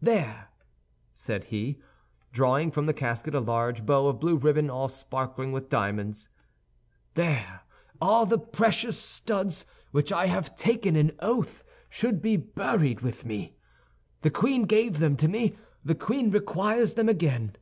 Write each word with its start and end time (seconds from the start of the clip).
"There," 0.00 0.50
said 1.16 1.42
he, 1.50 1.80
drawing 2.32 2.70
from 2.70 2.86
the 2.86 2.94
casket 2.94 3.34
a 3.34 3.40
large 3.40 3.84
bow 3.84 4.06
of 4.06 4.20
blue 4.20 4.36
ribbon 4.36 4.70
all 4.70 4.86
sparkling 4.88 5.50
with 5.50 5.68
diamonds, 5.68 6.28
"there 7.14 7.62
are 8.00 8.24
the 8.24 8.38
precious 8.38 8.96
studs 8.96 9.66
which 9.90 10.12
I 10.12 10.26
have 10.26 10.54
taken 10.54 10.94
an 10.94 11.10
oath 11.18 11.64
should 11.88 12.22
be 12.22 12.36
buried 12.36 13.00
with 13.00 13.24
me. 13.24 13.56
The 14.20 14.30
queen 14.30 14.62
gave 14.62 15.00
them 15.00 15.16
to 15.16 15.26
me, 15.26 15.56
the 15.84 15.96
queen 15.96 16.30
requires 16.30 16.94
them 16.94 17.08
again. 17.08 17.56